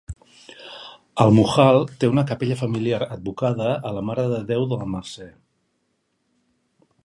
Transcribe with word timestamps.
El 1.25 1.33
Mujal 1.39 1.77
té 2.03 2.09
una 2.13 2.23
capella 2.31 2.57
familiar 2.63 3.01
advocada 3.17 3.69
a 3.91 3.95
la 3.99 4.03
Mare 4.11 4.27
de 4.35 4.43
Déu 4.53 4.67
de 4.73 4.81
la 4.81 4.91
Mercè. 4.95 5.29